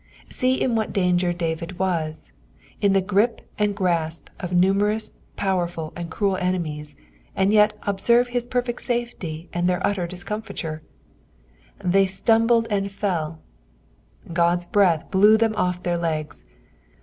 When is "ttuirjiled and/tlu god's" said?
12.05-14.65